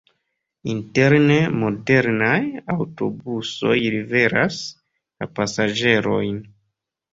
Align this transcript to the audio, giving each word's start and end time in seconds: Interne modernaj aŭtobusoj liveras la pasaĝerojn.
Interne 0.75 1.35
modernaj 1.63 2.33
aŭtobusoj 2.77 3.77
liveras 3.99 4.61
la 4.73 5.31
pasaĝerojn. 5.41 6.45